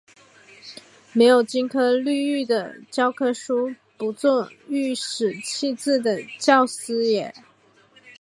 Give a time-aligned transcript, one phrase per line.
[1.13, 7.31] 没有金科绿玉的教科书，不做颐使气指的教师爷